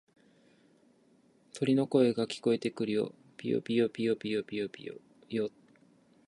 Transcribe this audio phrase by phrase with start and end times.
[1.53, 3.13] 鳥の声が聞こえてくるよ。
[3.37, 4.97] ぴよぴよ、ぴよぴよ、ぴよぴよ
[5.29, 5.51] よ。